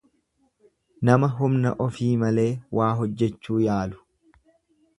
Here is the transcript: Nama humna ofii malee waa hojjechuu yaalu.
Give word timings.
Nama 1.09 1.29
humna 1.41 1.73
ofii 1.85 2.09
malee 2.23 2.47
waa 2.79 2.89
hojjechuu 3.01 3.61
yaalu. 3.69 4.05